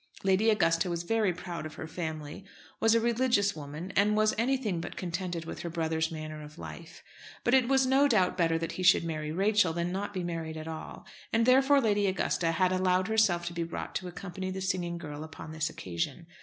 [0.23, 2.43] Lady Augusta was very proud of her family,
[2.79, 7.03] was a religious woman, and was anything but contented with her brother's manner of life.
[7.43, 10.57] But it was no doubt better that he should marry Rachel than not be married
[10.57, 14.59] at all; and therefore Lady Augusta had allowed herself to be brought to accompany the
[14.59, 16.25] singing girl upon this occasion.